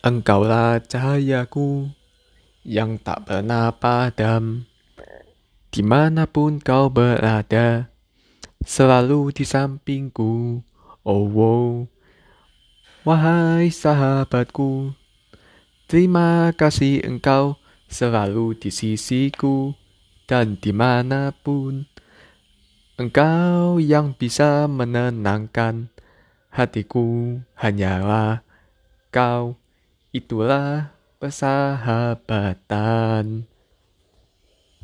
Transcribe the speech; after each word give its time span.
Engkaulah 0.00 0.80
cahayaku 0.80 1.92
yang 2.64 2.96
tak 2.96 3.28
pernah 3.28 3.68
padam. 3.68 4.64
Di 5.68 5.84
mana 5.84 6.24
pun 6.24 6.56
kau 6.56 6.88
berada, 6.88 7.92
selalu 8.64 9.28
di 9.28 9.44
sampingku. 9.44 10.64
Oh, 11.04 11.24
wow. 11.28 11.84
wahai 13.04 13.68
sahabatku, 13.68 14.96
terima 15.84 16.48
kasih 16.56 17.04
engkau 17.04 17.60
selalu 17.92 18.56
di 18.56 18.72
sisiku 18.72 19.76
dan 20.24 20.56
di 20.56 20.72
mana 20.72 21.36
pun. 21.44 21.84
Engkau 22.96 23.76
yang 23.76 24.16
bisa 24.16 24.64
menenangkan 24.64 25.92
hatiku 26.48 27.36
hanyalah 27.52 28.40
kau. 29.12 29.60
Itulah 30.10 30.90
persahabatan. 31.22 33.46